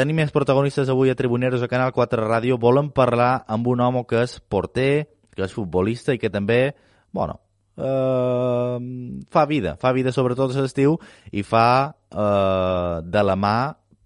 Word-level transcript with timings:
tenim 0.00 0.16
més 0.16 0.32
protagonistes 0.32 0.88
avui 0.88 1.10
a 1.12 1.16
Tribuneros 1.18 1.60
a 1.60 1.68
Canal 1.68 1.92
4 1.92 2.24
Ràdio. 2.24 2.56
Volem 2.60 2.88
parlar 2.96 3.44
amb 3.52 3.66
un 3.68 3.82
home 3.84 4.06
que 4.08 4.22
és 4.24 4.38
porter, 4.40 5.10
que 5.36 5.44
és 5.44 5.52
futbolista 5.52 6.14
i 6.16 6.20
que 6.20 6.30
també, 6.32 6.72
bueno, 7.12 7.36
eh, 7.76 8.78
fa 9.28 9.44
vida, 9.50 9.74
fa 9.82 9.92
vida 9.92 10.14
sobretot 10.16 10.54
a 10.56 10.64
l'estiu 10.64 10.96
i 11.32 11.44
fa 11.44 11.66
eh, 12.08 12.94
de 13.04 13.24
la 13.26 13.36
mà, 13.36 13.56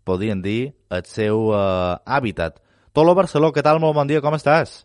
podríem 0.04 0.42
dir, 0.42 0.74
el 0.90 1.06
seu 1.06 1.52
eh, 1.54 1.94
hàbitat. 2.04 2.58
Tolo 2.94 3.14
Barceló, 3.14 3.52
què 3.54 3.62
tal? 3.62 3.78
Molt 3.82 3.94
bon 3.94 4.10
dia, 4.10 4.22
com 4.24 4.34
estàs? 4.34 4.80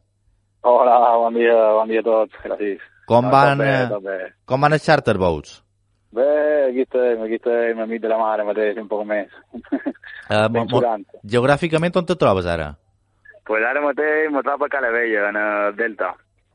Hola, 0.62 1.00
bon 1.24 1.42
dia, 1.42 1.58
bon 1.80 1.90
dia 1.90 2.06
a 2.06 2.06
tots, 2.06 2.38
gràcies. 2.46 2.86
Com 3.10 3.34
van, 3.34 3.58
tot 3.58 3.66
bé, 3.66 3.74
eh, 3.74 3.90
tot 3.90 4.06
bé. 4.06 4.20
com 4.46 4.62
van 4.62 4.78
els 4.78 4.86
charter 4.86 5.18
boats? 5.18 5.58
Bé, 6.12 6.70
aquí 6.70 6.82
estem, 6.88 7.22
aquí 7.22 7.36
estem, 7.38 7.80
amic 7.84 8.02
de 8.02 8.10
la 8.10 8.18
mare 8.18 8.44
mateix, 8.48 8.78
un 8.82 8.88
poc 8.90 9.04
més. 9.06 9.30
Eh, 10.30 10.48
mo- 10.54 10.66
mo- 10.66 10.82
geogràficament 11.24 11.96
on 12.02 12.06
te 12.10 12.16
trobes 12.18 12.46
ara? 12.50 12.76
pues 13.50 13.64
ara 13.66 13.82
mateix 13.82 14.28
me 14.30 14.44
trobo 14.46 14.66
a 14.66 14.70
Calavella, 14.70 15.30
en 15.32 15.38
el 15.42 15.76
Delta. 15.76 16.12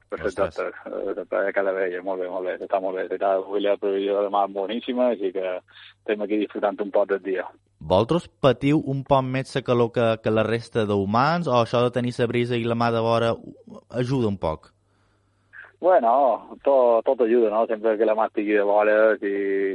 Per 0.09 0.19
ser 0.21 0.45
Ostres. 0.45 0.75
exactes, 0.87 1.33
a 1.49 1.53
Calavella, 1.53 2.03
molt 2.07 2.21
bé, 2.23 2.29
molt 2.31 2.47
bé, 2.47 2.53
està 2.63 2.79
molt 2.81 2.95
bé. 3.01 3.09
Està 3.17 3.33
avui 3.35 3.61
la 3.65 3.75
previsió 3.77 4.21
de 4.23 4.31
mar 4.31 4.45
boníssima, 4.49 5.09
així 5.11 5.33
que 5.35 5.43
estem 5.57 6.23
aquí 6.23 6.39
disfrutant 6.39 6.79
un 6.85 6.93
poc 6.95 7.09
del 7.11 7.23
dia. 7.25 7.49
Vosaltres 7.81 8.29
patiu 8.41 8.79
un 8.87 9.03
poc 9.03 9.25
més 9.27 9.51
la 9.57 9.63
calor 9.67 9.91
que, 9.93 10.07
que 10.23 10.31
la 10.31 10.45
resta 10.47 10.85
d'humans 10.87 11.49
o 11.51 11.57
això 11.65 11.83
de 11.83 11.91
tenir 11.91 12.15
la 12.19 12.27
brisa 12.31 12.55
i 12.55 12.63
la 12.63 12.79
mà 12.79 12.93
de 12.95 13.03
vora 13.03 13.35
ajuda 13.91 14.31
un 14.31 14.39
poc? 14.39 14.71
Bueno, 15.85 16.57
tot, 16.65 17.05
tot 17.05 17.21
ajuda, 17.27 17.51
no? 17.53 17.67
Sempre 17.69 17.99
que 18.01 18.07
la 18.09 18.15
mà 18.17 18.25
estigui 18.31 18.55
de 18.57 18.65
si, 19.21 19.33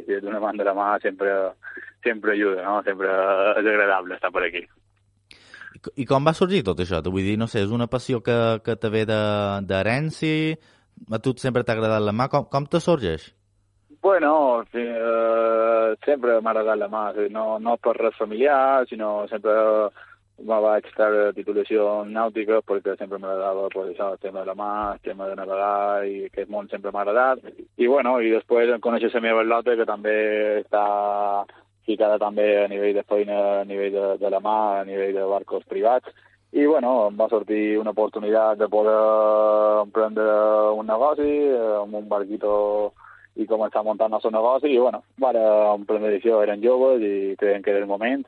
si 0.07 0.15
és 0.17 0.23
d'una 0.23 0.39
mà 0.41 0.49
de 0.57 0.65
la 0.65 0.73
mà, 0.73 0.87
sempre, 1.03 1.29
sempre 2.01 2.33
ajuda, 2.33 2.63
no? 2.65 2.79
Sempre 2.87 3.11
és 3.61 3.67
agradable 3.69 4.15
estar 4.17 4.31
per 4.33 4.43
aquí. 4.47 4.63
I, 5.75 5.79
co- 5.85 5.93
I 6.01 6.05
com 6.09 6.25
va 6.25 6.33
sorgir 6.33 6.63
tot 6.65 6.79
això? 6.81 7.03
Vull 7.05 7.21
dir, 7.29 7.37
no 7.37 7.45
sé, 7.45 7.61
és 7.61 7.69
una 7.69 7.85
passió 7.87 8.23
que, 8.25 8.37
que 8.65 8.75
te 8.75 8.89
ve 8.89 9.05
de- 9.05 9.61
d'herència? 9.69 10.57
A 11.13 11.19
tu 11.21 11.35
sempre 11.37 11.61
t'ha 11.63 11.77
agradat 11.77 12.01
la 12.01 12.11
mà? 12.11 12.25
Com, 12.27 12.49
com 12.49 12.65
te 12.65 12.81
sorgeix? 12.81 13.29
Bueno, 14.01 14.63
sí, 14.71 14.79
eh, 14.81 15.93
sempre 16.05 16.39
m'ha 16.41 16.51
agradat 16.55 16.79
la 16.79 16.87
mà, 16.89 17.03
no, 17.29 17.59
no 17.59 17.77
per 17.77 17.93
res 17.99 18.17
familiar, 18.17 18.87
sinó 18.89 19.27
sempre 19.29 19.53
me 20.45 20.57
vaig 20.63 20.87
treure 20.95 21.33
titulació 21.35 22.03
nàutica 22.07 22.61
perquè 22.65 22.95
sempre 22.97 23.19
m'agradava 23.19 23.67
pues, 23.73 23.91
això, 23.91 24.11
el 24.13 24.21
tema 24.23 24.41
de 24.41 24.49
la 24.49 24.55
mà, 24.55 24.71
el 24.93 25.01
tema 25.05 25.27
de 25.29 25.35
navegar 25.39 26.05
i 26.07 26.15
aquest 26.27 26.49
món 26.51 26.69
sempre 26.71 26.91
m'ha 26.91 27.03
agradat. 27.03 27.43
I 27.77 27.87
bueno, 27.87 28.19
i 28.21 28.31
després 28.33 28.71
coneixes 28.83 29.15
la 29.15 29.23
meva 29.25 29.43
lota 29.43 29.75
que 29.75 29.87
també 29.89 30.15
està 30.61 30.85
ficada 31.89 32.19
també 32.21 32.47
a 32.63 32.67
nivell 32.69 32.95
de 32.95 33.05
feina, 33.09 33.37
a 33.59 33.65
nivell 33.65 33.93
de, 33.93 34.07
de 34.21 34.29
la 34.29 34.41
mà, 34.43 34.57
a 34.79 34.85
nivell 34.87 35.15
de 35.17 35.27
barcos 35.33 35.65
privats. 35.69 36.09
I 36.51 36.65
bueno, 36.65 37.09
em 37.09 37.17
va 37.17 37.29
sortir 37.29 37.77
una 37.77 37.93
oportunitat 37.93 38.57
de 38.57 38.69
poder 38.69 38.97
emprendre 39.83 40.29
un 40.77 40.87
negoci 40.89 41.29
eh, 41.29 41.75
amb 41.83 41.99
un 41.99 42.07
barquito 42.09 42.53
i 43.39 43.45
començar 43.47 43.83
a 43.83 43.85
muntar 43.85 44.07
el 44.09 44.15
nostre 44.15 44.31
negoci 44.33 44.71
i 44.73 44.79
bueno, 44.79 45.03
vara 45.21 45.43
emprendre 45.75 46.15
això, 46.17 46.41
eren 46.43 46.63
joves 46.63 47.05
i 47.05 47.35
creiem 47.39 47.61
que 47.63 47.71
era 47.75 47.83
el 47.83 47.91
moment 47.91 48.25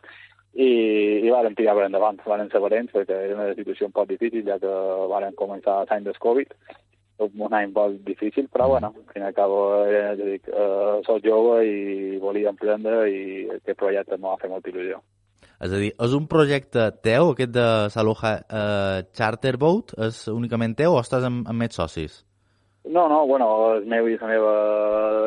i, 0.54 0.70
i 1.24 1.30
varen 1.32 1.56
tirar 1.56 1.78
per 1.78 1.88
endavant, 1.88 2.20
varen 2.28 2.50
ser 2.52 2.60
valents 2.64 2.92
perquè 2.96 3.18
era 3.28 3.38
una 3.38 3.56
situació 3.56 3.88
un 3.88 3.96
poc 3.96 4.10
difícil 4.10 4.44
ja 4.48 4.60
que 4.60 4.72
varen 5.12 5.38
començar 5.40 5.84
l'any 5.86 6.08
del 6.08 6.20
Covid 6.20 6.56
un 7.22 7.54
any 7.54 7.72
molt 7.74 8.02
difícil, 8.06 8.48
però 8.52 8.68
bueno, 8.68 8.88
al 8.96 9.14
fin 9.14 9.22
i 9.22 9.26
al 9.28 9.34
cabo, 9.34 9.86
eh, 9.86 10.16
ja 10.18 10.26
dic, 10.26 10.48
eh, 10.48 11.02
soc 11.06 11.22
jove 11.24 11.60
i 11.68 12.18
volia 12.18 12.50
emprendre 12.50 13.04
i 13.10 13.48
aquest 13.58 13.78
projecte 13.78 14.18
m'ha 14.18 14.38
fet 14.42 14.50
molta 14.50 14.72
il·lusió. 14.72 15.02
És 15.62 15.70
a 15.70 15.78
dir, 15.78 15.92
és 15.94 16.14
un 16.18 16.26
projecte 16.28 16.88
teu, 17.06 17.36
aquest 17.36 17.54
de 17.54 17.68
Saloha 17.94 18.34
eh, 18.42 19.04
Charter 19.14 19.58
Boat? 19.62 19.94
És 20.08 20.24
únicament 20.32 20.74
teu 20.78 20.98
o 20.98 21.02
estàs 21.02 21.28
amb, 21.28 21.46
amb 21.46 21.62
més 21.62 21.78
socis? 21.78 22.24
No, 22.84 23.04
no, 23.08 23.28
bueno, 23.30 23.48
és 23.78 23.84
meu 23.86 24.08
i 24.10 24.16
la 24.18 24.28
meva 24.28 24.54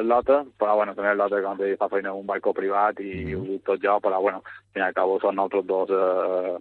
lota, 0.02 0.40
però 0.58 0.74
bueno, 0.74 0.94
també 0.96 1.12
la 1.14 1.20
lota 1.24 1.38
que 1.40 1.46
antes 1.46 1.76
fa 1.78 1.86
feina 1.88 2.10
en 2.10 2.18
un 2.18 2.26
barco 2.26 2.50
privat 2.52 2.98
i 2.98 3.12
mm. 3.22 3.36
ho 3.38 3.44
dic 3.46 3.62
tot 3.68 3.78
jo, 3.82 3.94
però 4.02 4.18
bueno, 4.20 4.40
al 4.42 4.72
fin 4.74 4.82
i 4.82 4.86
al 4.88 4.96
cabo 4.96 5.20
són 5.22 5.36
nosaltres 5.38 5.66
dos 5.68 5.92
eh, 5.94 6.56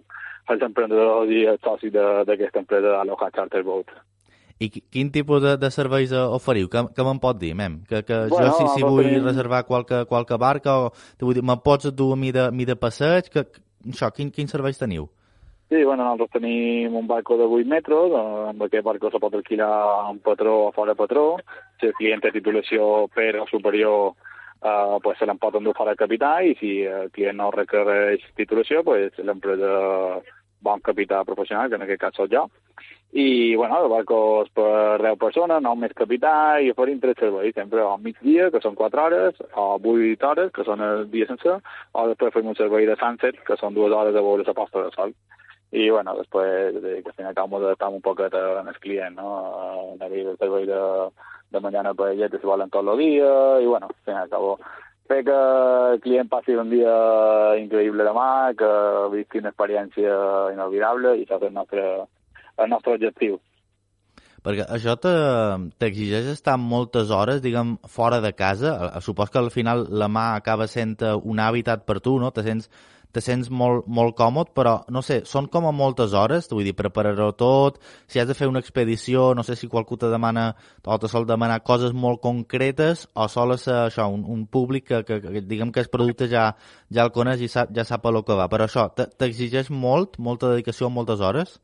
els 0.54 0.62
emprenedors 0.62 1.32
i 1.34 1.44
els 1.50 1.60
socis 1.66 1.90
d'aquesta 1.92 2.62
empresa 2.62 3.00
Aloha 3.00 3.30
Charter 3.34 3.64
Boat. 3.66 3.90
I 4.62 4.68
qui- 4.70 4.84
quin 4.86 5.10
tipus 5.10 5.42
de, 5.42 5.56
de 5.58 5.70
serveis 5.74 6.12
eh, 6.14 6.22
oferiu? 6.38 6.68
Què, 6.70 6.84
què 6.94 7.02
me'n 7.08 7.18
pot 7.18 7.40
dir, 7.42 7.56
mem? 7.58 7.80
Que, 7.90 8.04
que 8.06 8.20
Bueno, 8.30 8.52
jo, 8.52 8.54
si, 8.60 8.78
si 8.78 8.86
vull 8.86 9.02
tenim- 9.08 9.26
reservar 9.26 9.64
qualque, 9.66 10.04
qualque 10.06 10.38
barca, 10.38 10.76
o, 10.86 10.92
vull 11.26 11.34
dir, 11.34 11.42
me 11.42 11.58
pots 11.58 11.90
dur 11.90 12.12
a 12.14 12.16
mi 12.22 12.30
de, 12.30 12.46
mi 12.54 12.64
de 12.70 12.76
passeig? 12.78 13.32
Que, 13.34 13.42
que- 13.50 13.64
això, 13.90 14.12
quin, 14.14 14.30
quins 14.30 14.54
serveis 14.54 14.78
teniu? 14.78 15.10
Sí, 15.70 15.82
bueno, 15.82 16.04
nosaltres 16.04 16.30
tenim 16.30 16.94
un 16.94 17.06
barco 17.06 17.38
de 17.38 17.44
8 17.44 17.66
metres, 17.66 18.12
eh, 18.12 18.48
amb 18.50 18.62
aquest 18.66 18.84
barco 18.84 19.10
se 19.10 19.18
pot 19.18 19.34
alquilar 19.34 20.10
en 20.10 20.18
patró 20.20 20.66
o 20.66 20.72
fora 20.72 20.94
patró. 20.94 21.38
Si 21.80 21.86
el 21.88 21.94
client 21.96 22.20
té 22.20 22.30
titulació 22.34 23.08
per 23.14 23.30
o 23.40 23.46
superior, 23.48 24.12
eh, 24.60 24.98
pues 25.02 25.18
se 25.18 25.26
l'en 25.26 25.38
pot 25.38 25.56
endur 25.56 25.74
de 25.74 25.96
capità 25.96 26.42
i 26.42 26.54
si 26.60 26.82
el 26.84 27.10
client 27.10 27.38
no 27.38 27.50
requereix 27.50 28.20
titulació, 28.36 28.84
pues 28.84 29.16
l'empresa 29.18 30.20
bon 30.60 30.80
capità 30.80 31.24
professional, 31.24 31.68
que 31.68 31.76
en 31.76 31.82
aquest 31.82 32.00
cas 32.00 32.14
soc 32.16 32.30
jo. 32.32 32.48
I, 33.14 33.54
bueno, 33.54 33.84
el 33.84 33.90
barco 33.92 34.42
és 34.42 34.50
per 34.50 34.98
10 35.00 35.18
persones, 35.20 35.60
no 35.62 35.76
més 35.78 35.92
capità, 35.94 36.58
i 36.58 36.72
oferim 36.72 36.98
tres 37.00 37.20
serveis, 37.20 37.54
sempre 37.54 37.84
al 37.84 38.00
migdia, 38.02 38.48
que 38.50 38.60
són 38.60 38.74
4 38.74 39.04
hores, 39.04 39.38
o 39.54 39.78
8 39.78 40.26
hores, 40.30 40.50
que 40.56 40.64
són 40.66 40.82
el 40.82 41.06
dia 41.12 41.28
sencer, 41.28 41.60
o 41.92 42.08
després 42.10 42.34
fem 42.34 42.50
un 42.50 42.58
servei 42.58 42.88
de 42.90 42.96
sunset, 42.98 43.38
que 43.46 43.56
són 43.60 43.76
dues 43.76 43.94
hores 43.94 44.16
de 44.16 44.24
veure 44.24 44.48
la 44.48 44.56
posta 44.58 44.82
de 44.82 44.90
sol. 44.96 45.14
I, 45.72 45.88
bueno, 45.90 46.14
després, 46.18 46.76
eh, 46.76 47.00
que 47.02 47.08
al 47.10 47.14
final 47.16 47.32
acabamos 47.32 47.62
adaptant 47.62 47.94
un 47.94 48.02
poquet 48.02 48.34
en 48.34 48.68
el 48.68 48.78
client, 48.78 49.16
no? 49.16 49.94
En 49.94 50.02
el 50.02 50.36
servei 50.38 50.66
de, 50.66 50.80
de 51.50 51.60
mañana 51.60 51.94
per 51.94 52.12
ella 52.12 52.28
se 52.28 52.38
volen 52.46 52.70
tot 52.70 52.86
el 52.86 52.98
dia, 52.98 53.60
i, 53.60 53.66
bueno, 53.66 53.88
al 53.88 54.04
final 54.04 54.24
acabo 54.28 54.58
fer 55.08 55.24
que 55.24 55.34
el 55.94 56.00
client 56.00 56.28
passi 56.30 56.54
un 56.56 56.70
dia 56.70 56.92
increïble 57.60 58.06
demà, 58.06 58.54
que 58.56 58.70
visqui 59.12 59.42
una 59.42 59.50
experiència 59.50 60.14
inolvidable, 60.54 61.16
i 61.18 61.26
això 61.26 61.36
és 61.40 61.48
el 61.50 61.52
nostre, 61.58 61.82
el 62.56 62.70
nostre 62.70 62.94
objectiu. 62.94 63.40
Perquè 64.44 64.64
això 64.68 64.94
te- 65.00 65.70
t'exigeix 65.80 66.26
estar 66.28 66.58
moltes 66.60 67.10
hores, 67.10 67.42
diguem, 67.42 67.78
fora 67.88 68.20
de 68.20 68.34
casa. 68.36 68.92
Eh, 68.94 69.00
Supos 69.00 69.30
que 69.30 69.38
al 69.40 69.50
final 69.50 69.86
la 69.90 70.06
mà 70.08 70.34
acaba 70.36 70.66
sent 70.68 70.98
un 71.24 71.38
hàbitat 71.40 71.86
per 71.88 72.00
tu, 72.00 72.18
no? 72.20 72.30
Te 72.30 72.42
sents, 72.44 72.68
te 73.14 73.22
sents 73.24 73.48
molt, 73.54 73.86
molt 73.86 74.16
còmode, 74.18 74.50
però, 74.56 74.74
no 74.92 75.02
sé, 75.06 75.20
són 75.30 75.46
com 75.52 75.68
a 75.68 75.72
moltes 75.74 76.12
hores, 76.18 76.48
vull 76.50 76.66
dir, 76.66 76.74
preparar-ho 76.76 77.30
tot, 77.38 77.78
si 78.10 78.20
has 78.20 78.28
de 78.28 78.34
fer 78.34 78.48
una 78.50 78.60
expedició, 78.62 79.30
no 79.38 79.44
sé 79.46 79.56
si 79.56 79.70
qualcú 79.70 79.96
te 80.00 80.10
demana 80.12 80.48
o 80.84 80.98
te 80.98 81.08
sol 81.10 81.26
demanar 81.28 81.62
coses 81.62 81.94
molt 81.94 82.20
concretes 82.24 83.06
o 83.14 83.28
sol 83.30 83.54
ser 83.58 83.76
això, 83.86 84.08
un, 84.10 84.24
un 84.26 84.46
públic 84.50 84.88
que, 84.90 85.02
que, 85.06 85.20
que, 85.22 85.44
diguem 85.46 85.70
que 85.72 85.84
el 85.84 85.92
producte 85.92 86.28
ja, 86.32 86.50
ja 86.92 87.06
el 87.06 87.14
coneix 87.14 87.44
i 87.46 87.50
sap, 87.52 87.70
ja 87.76 87.86
sap 87.86 88.06
a 88.06 88.12
lo 88.14 88.24
que 88.26 88.36
va. 88.38 88.48
Però 88.50 88.66
això, 88.66 88.88
te- 88.96 89.08
t'exigeix 89.14 89.70
molt, 89.70 90.18
molta 90.18 90.50
dedicació, 90.52 90.90
moltes 90.90 91.22
hores? 91.24 91.58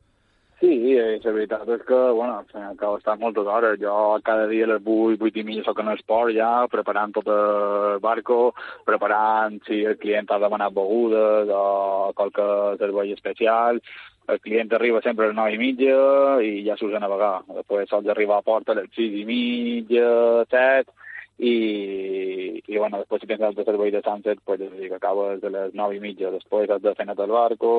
Sí, 0.61 0.93
la 0.93 1.31
veritat 1.33 1.69
és 1.73 1.81
que, 1.87 1.99
bueno, 2.13 2.35
al 2.37 2.45
final 2.45 2.97
estar 2.99 3.15
moltes 3.17 3.47
hores. 3.49 3.79
Jo 3.81 4.19
cada 4.21 4.45
dia 4.45 4.67
a 4.67 4.69
les 4.69 4.83
8, 4.85 5.17
8 5.25 5.41
i 5.41 5.43
mitja 5.47 5.63
soc 5.65 5.79
en 5.81 5.89
esport 5.95 6.35
ja, 6.35 6.67
preparant 6.69 7.15
tot 7.15 7.31
el 7.33 7.97
barco, 8.03 8.53
preparant 8.85 9.57
si 9.65 9.79
el 9.89 9.97
client 9.97 10.29
ha 10.29 10.37
demanat 10.43 10.75
begudes 10.77 11.49
o 11.49 12.13
qualque 12.13 12.45
servei 12.77 13.15
especial. 13.17 13.81
El 14.29 14.39
client 14.45 14.69
arriba 14.77 15.01
sempre 15.01 15.25
a 15.25 15.31
les 15.31 15.39
9 15.39 15.57
i 15.57 15.61
mitja 15.63 15.97
i 16.45 16.51
ja 16.69 16.77
s'usa 16.77 17.01
navegar. 17.01 17.39
Després 17.57 17.89
sols 17.89 18.13
arribar 18.13 18.37
a 18.37 18.45
porta 18.45 18.75
a 18.75 18.83
les 18.83 18.93
6 18.93 19.17
i 19.23 19.25
mitja, 19.25 20.05
7, 20.53 20.93
i, 21.41 22.61
i 22.69 22.77
bueno, 22.77 22.99
després 23.01 23.23
si 23.23 23.27
tens 23.29 23.41
el 23.41 23.65
servei 23.65 23.89
de 23.93 24.01
sunset, 24.05 24.37
pues, 24.45 24.61
és 24.61 24.69
a 24.69 24.77
dir, 24.77 24.89
que 24.91 24.99
acabes 24.99 25.41
a 25.41 25.49
les 25.49 25.73
9 25.73 25.97
i 25.97 26.01
mitja, 26.03 26.29
després 26.29 26.69
has 26.69 26.83
de 26.83 26.93
fer 26.99 27.07
net 27.09 27.19
el 27.23 27.33
barco, 27.33 27.71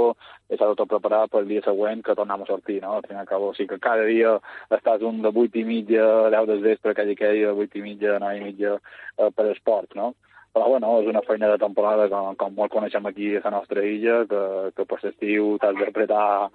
de 0.51 0.59
tot 0.81 0.91
preparar 0.91 1.29
pel 1.31 1.47
dia 1.47 1.63
següent 1.63 2.03
que 2.03 2.17
tornem 2.19 2.43
a 2.43 2.49
sortir, 2.49 2.81
no? 2.83 2.97
Al 2.97 3.07
fin 3.07 3.21
i 3.23 3.29
cabo, 3.29 3.53
o 3.53 3.55
sigui 3.55 3.71
que 3.77 3.85
cada 3.87 4.09
dia 4.11 4.35
estàs 4.75 5.07
un 5.07 5.23
de 5.23 5.31
8 5.31 5.63
i 5.63 5.65
mitja, 5.69 6.09
10 6.35 6.51
del 6.51 6.67
vespre, 6.67 6.97
que 6.99 7.07
aquell 7.07 7.39
dia, 7.39 7.55
8 7.55 7.79
i 7.79 7.87
mitja, 7.87 8.19
9 8.19 8.41
i 8.41 8.45
mitja, 8.49 8.77
eh, 9.19 9.31
per 9.31 9.47
esport, 9.53 9.95
no? 9.95 10.11
Però 10.53 10.67
bueno, 10.69 10.99
és 11.01 11.07
una 11.09 11.23
feina 11.25 11.49
de 11.49 11.63
temporada 11.63 12.11
com, 12.13 12.35
com 12.37 12.59
molt 12.59 12.75
coneixem 12.75 13.07
aquí 13.09 13.37
a 13.39 13.47
la 13.47 13.55
nostra 13.61 13.87
illa, 13.87 14.25
que, 14.29 14.43
que 14.77 14.91
per 14.91 14.99
l'estiu 15.07 15.55
t'has 15.63 15.79
d'apretar 15.79 16.51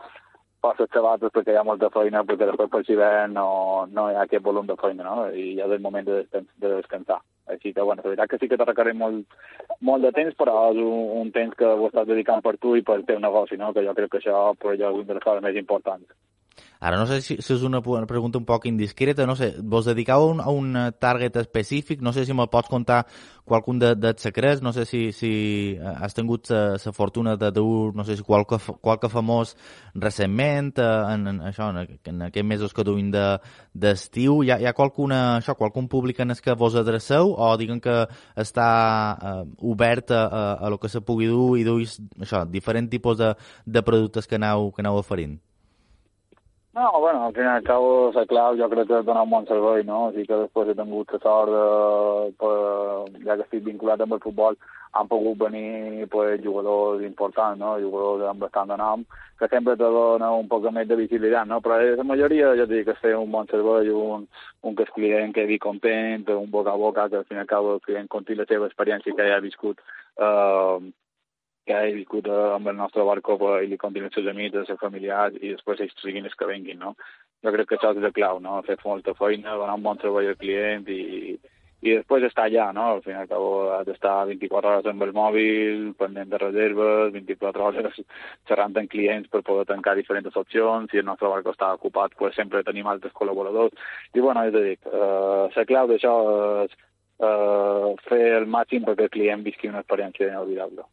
força 0.67 0.87
sabates 0.93 1.31
perquè 1.33 1.53
hi 1.53 1.59
ha 1.59 1.65
molta 1.67 1.89
feina, 1.93 2.23
perquè 2.27 2.47
després 2.49 2.69
per 2.73 2.83
l'hivern 2.83 3.33
no, 3.37 3.47
no 3.93 4.07
hi 4.09 4.15
ha 4.17 4.25
aquest 4.25 4.43
volum 4.43 4.67
de 4.67 4.75
feina, 4.81 5.03
no? 5.07 5.27
I 5.31 5.55
ja 5.57 5.67
és 5.67 5.75
el 5.77 5.83
moment 5.83 6.07
de, 6.07 6.21
descans, 6.23 6.47
de 6.63 6.73
descansar. 6.75 7.19
Així 7.47 7.71
que, 7.73 7.81
bueno, 7.81 8.03
la 8.03 8.09
veritat 8.11 8.31
que 8.31 8.39
sí 8.41 8.49
que 8.51 8.59
te 8.59 8.67
requereix 8.67 8.97
molt, 8.99 9.37
molt 9.89 10.03
de 10.03 10.11
temps, 10.15 10.35
però 10.39 10.55
és 10.73 10.81
un, 10.83 11.11
un 11.21 11.31
temps 11.35 11.55
que 11.55 11.67
ho 11.67 11.87
estàs 11.87 12.07
dedicant 12.09 12.43
per 12.43 12.57
tu 12.57 12.75
i 12.75 12.83
pel 12.83 13.05
teu 13.07 13.21
negoci, 13.23 13.59
no? 13.61 13.71
Que 13.73 13.85
jo 13.87 13.95
crec 13.95 14.11
que 14.11 14.21
això 14.21 14.41
per 14.59 14.75
jo 14.75 14.91
és 14.91 14.99
una 15.03 15.11
de 15.13 15.19
les 15.19 15.27
coses 15.29 15.45
més 15.45 15.61
importants. 15.63 16.07
Ara 16.79 16.97
no 16.97 17.07
sé 17.09 17.21
si, 17.21 17.37
si 17.41 17.53
és 17.55 17.63
una 17.65 17.81
pregunta 17.81 18.37
un 18.37 18.45
poc 18.45 18.67
indiscreta, 18.69 19.25
no 19.25 19.35
sé, 19.35 19.55
vos 19.63 19.87
dedicau 19.89 20.27
a 20.27 20.27
un, 20.29 20.41
a 20.41 20.49
un 20.53 20.75
target 20.99 21.39
específic, 21.41 22.03
no 22.05 22.13
sé 22.13 22.25
si 22.25 22.35
me'l 22.37 22.51
pots 22.53 22.69
contar 22.69 22.99
qualcun 23.47 23.79
de, 23.79 23.93
dels 23.95 24.21
secrets, 24.21 24.61
no 24.61 24.73
sé 24.75 24.85
si, 24.85 25.11
si 25.15 25.31
eh, 25.79 25.93
has 25.95 26.13
tingut 26.13 26.51
la 26.51 26.93
fortuna 26.93 27.35
de 27.39 27.49
dur, 27.55 27.95
no 27.95 28.03
sé 28.05 28.17
si 28.17 28.23
qualque, 28.23 28.59
qualque 28.81 29.09
famós 29.09 29.55
recentment, 29.95 30.77
eh, 30.77 31.15
en, 31.15 31.25
en, 31.31 31.41
això, 31.49 31.71
en, 31.71 31.97
en 32.11 32.27
aquests 32.27 32.47
mesos 32.47 32.75
que 32.77 32.85
duim 32.85 33.09
d'estiu, 33.09 34.41
de, 34.43 34.45
hi, 34.45 34.53
ha, 34.53 34.59
hi 34.61 34.69
ha 34.69 34.75
qualcuna, 34.77 35.21
això, 35.39 35.57
qualcun 35.57 35.89
públic 35.89 36.21
en 36.21 36.35
el 36.35 36.43
que 36.43 36.53
vos 36.53 36.77
adreceu? 36.77 37.33
O 37.33 37.49
diguen 37.57 37.81
que 37.81 38.03
està 38.37 38.69
eh, 39.17 39.43
obert 39.65 40.13
a, 40.13 40.23
a, 40.27 40.45
a 40.67 40.69
lo 40.69 40.77
que 40.77 40.93
se 40.93 41.01
pugui 41.01 41.31
dur 41.31 41.55
i 41.57 41.65
duis, 41.65 41.97
això, 42.21 42.45
diferents 42.45 42.91
tipus 42.91 43.17
de, 43.17 43.33
de 43.65 43.81
productes 43.81 44.27
que 44.27 44.37
aneu, 44.37 44.69
que 44.75 44.85
aneu 44.85 45.01
oferint? 45.01 45.39
No, 46.77 46.99
bueno, 46.99 47.25
al 47.25 47.33
fin 47.33 47.43
i 47.43 47.47
al 47.49 47.63
cabo 47.65 48.11
la 48.13 48.23
clau 48.29 48.55
jo 48.57 48.67
crec 48.69 48.87
que 48.87 48.97
donar 49.01 49.23
un 49.25 49.31
bon 49.31 49.45
servei, 49.49 49.83
no? 49.83 49.95
O 50.07 50.09
sigui 50.11 50.27
que 50.29 50.37
després 50.43 50.67
he 50.69 50.75
tingut 50.77 51.13
la 51.15 51.19
sort 51.23 51.49
de, 51.49 51.63
per, 52.37 52.51
ja 53.23 53.37
que 53.39 53.45
estic 53.47 53.63
vinculat 53.65 54.03
amb 54.05 54.13
el 54.13 54.21
futbol, 54.21 54.59
han 54.99 55.09
pogut 55.09 55.39
venir 55.39 56.05
pues, 56.13 56.35
jugadors 56.43 57.01
importants, 57.07 57.57
no? 57.63 57.71
jugadors 57.81 58.27
amb 58.29 58.45
bastant 58.45 58.69
de 58.69 58.77
nom, 58.77 59.07
que 59.39 59.49
sempre 59.49 59.73
te 59.81 59.89
dona 59.97 60.29
un 60.37 60.45
poc 60.51 60.69
més 60.77 60.85
de 60.91 60.99
visibilitat, 61.01 61.49
no? 61.49 61.59
però 61.65 61.79
la 61.81 62.05
majoria, 62.11 62.53
jo 62.61 62.69
dic, 62.69 62.85
que 62.91 62.97
fer 63.01 63.15
un 63.17 63.33
bon 63.33 63.49
servei, 63.49 63.89
un, 63.89 64.29
un 64.61 64.77
que 64.77 64.85
el 64.85 64.93
client 64.99 65.33
quedi 65.33 65.57
content, 65.57 66.29
un 66.37 66.53
boca 66.53 66.77
a 66.77 66.83
boca, 66.85 67.09
que 67.09 67.23
al 67.23 67.25
fin 67.25 67.41
i 67.41 67.45
al 67.47 67.49
cabo 67.49 67.73
el 67.79 67.83
client 67.89 68.05
conti 68.07 68.37
la 68.37 68.45
seva 68.45 68.69
experiència 68.69 69.17
que 69.17 69.29
ja 69.31 69.41
ha 69.41 69.47
viscut 69.49 69.81
eh, 69.81 70.77
que 71.67 71.75
he 71.83 71.93
viscut 71.97 72.29
eh, 72.31 72.37
amb 72.55 72.71
el 72.71 72.77
nostre 72.79 73.03
barco 73.07 73.35
i 73.59 73.67
li 73.67 73.77
continuen 73.81 74.09
els 74.09 74.15
seus 74.17 74.29
amics, 74.31 74.55
els 74.61 74.71
seus 74.71 74.79
familiars 74.79 75.35
i 75.41 75.51
després 75.51 75.83
ells 75.83 75.99
siguin 76.01 76.29
els 76.29 76.39
que 76.39 76.47
venguin, 76.49 76.79
no? 76.79 76.95
Jo 77.43 77.53
crec 77.53 77.69
que 77.69 77.77
això 77.77 77.91
és 77.93 78.01
la 78.01 78.13
clau, 78.15 78.39
no? 78.43 78.61
Fer 78.65 78.79
molta 78.85 79.13
feina, 79.19 79.59
donar 79.59 79.75
un 79.77 79.85
bon 79.85 79.99
treball 80.01 80.31
al 80.31 80.39
client 80.39 80.87
i, 80.89 81.35
i 81.83 81.93
després 81.93 82.25
estar 82.25 82.47
allà, 82.47 82.69
no? 82.73 82.87
Al 82.95 83.03
final 83.05 83.27
acabo 83.27 83.51
d'estar 83.89 84.15
24 84.31 84.71
hores 84.71 84.89
amb 84.93 85.05
el 85.05 85.13
mòbil, 85.19 85.85
pendent 85.99 86.31
de 86.31 86.41
reserves, 86.41 87.13
24 87.19 87.67
hores 87.67 88.01
xerrant 88.49 88.79
amb 88.79 88.91
clients 88.95 89.29
per 89.29 89.43
poder 89.51 89.67
tancar 89.69 89.97
diferents 89.99 90.41
opcions, 90.43 90.89
si 90.91 91.03
el 91.03 91.07
nostre 91.11 91.29
barco 91.33 91.53
està 91.53 91.73
ocupat, 91.77 92.15
pues 92.17 92.35
sempre 92.39 92.63
tenim 92.65 92.87
altres 92.87 93.15
col·laboradors. 93.19 93.75
I 94.15 94.23
bueno, 94.23 94.47
és 94.47 94.55
a 94.55 94.67
dir, 94.69 94.77
eh, 94.87 95.47
la 95.59 95.69
clau 95.69 95.91
d'això 95.91 96.17
és 96.65 96.77
eh, 96.77 97.95
fer 98.09 98.27
el 98.41 98.47
màxim 98.57 98.87
perquè 98.87 99.11
el 99.11 99.17
client 99.19 99.43
visqui 99.45 99.69
una 99.69 99.83
experiència 99.83 100.31
inolvidable 100.31 100.87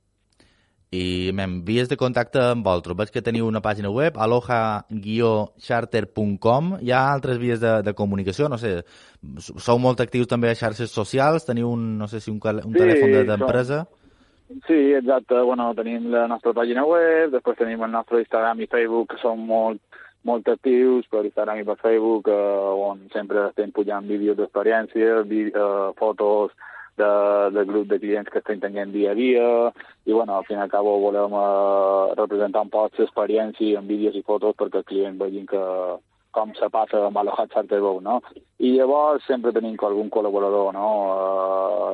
i 0.95 1.33
m'envies 1.35 1.89
de 1.91 1.97
contacte 1.99 2.39
amb 2.53 2.63
vosaltres. 2.67 2.97
Veig 3.01 3.11
que 3.15 3.25
teniu 3.25 3.45
una 3.49 3.63
pàgina 3.65 3.91
web, 3.91 4.13
aloha-charter.com. 4.27 6.65
Hi 6.85 6.91
ha 6.93 7.13
altres 7.13 7.37
vies 7.43 7.59
de, 7.63 7.73
de 7.87 7.93
comunicació, 7.99 8.43
no 8.53 8.59
sé, 8.61 8.73
sou 9.41 9.79
molt 9.83 9.99
actius 10.05 10.29
també 10.31 10.49
a 10.51 10.59
xarxes 10.59 10.91
socials, 10.95 11.47
teniu 11.49 11.67
un, 11.73 11.81
no 11.99 12.07
sé 12.11 12.19
si 12.21 12.31
un, 12.31 12.39
un 12.45 12.73
sí, 12.73 12.79
telèfon 12.79 13.27
d'empresa? 13.31 13.79
De, 13.85 13.89
sí, 14.69 14.81
exacte. 15.01 15.35
Bueno, 15.41 15.65
tenim 15.79 16.03
la 16.13 16.25
nostra 16.31 16.53
pàgina 16.57 16.83
web, 16.89 17.27
després 17.35 17.59
tenim 17.59 17.81
el 17.87 17.93
nostre 17.95 18.17
Instagram 18.23 18.57
i 18.61 18.71
Facebook, 18.71 19.07
que 19.15 19.21
són 19.23 19.39
molt, 19.49 19.81
molt 20.25 20.49
actius 20.49 21.07
per 21.13 21.25
Instagram 21.25 21.59
i 21.61 21.67
per 21.69 21.79
Facebook, 21.83 22.25
eh, 22.33 22.71
on 22.91 22.97
sempre 23.15 23.39
estem 23.51 23.71
pujant 23.75 24.05
vídeos 24.09 24.37
d'experiència, 24.39 25.09
eh, 25.25 25.91
fotos, 25.99 26.49
de, 27.01 27.11
del 27.57 27.67
grup 27.67 27.89
de 27.91 27.99
clients 28.01 28.31
que 28.31 28.41
estem 28.43 28.61
tenint 28.63 28.93
dia 28.95 29.13
a 29.13 29.19
dia. 29.19 29.47
I 30.07 30.13
bueno, 30.13 30.37
al 30.37 30.47
fin 30.49 30.59
i 30.59 30.65
al 30.65 30.73
cabo 30.73 30.97
volem 31.03 31.37
uh, 31.39 32.15
representar 32.19 32.65
un 32.67 32.73
poc 32.73 32.99
l'experiència 32.99 33.81
en 33.81 33.89
vídeos 33.91 34.17
i 34.17 34.25
fotos 34.27 34.57
perquè 34.59 34.83
el 34.83 34.89
client 34.91 35.21
vegin 35.21 35.47
que 35.51 35.65
com 36.35 36.53
se 36.59 36.69
passa 36.75 37.07
amb 37.07 37.19
Aloha 37.21 37.47
Charterboat, 37.53 38.03
no? 38.03 38.19
I 38.59 38.75
llavors 38.77 39.25
sempre 39.29 39.53
tenim 39.55 39.79
algun 39.81 40.11
col·laborador, 40.11 40.73
no? 40.75 40.91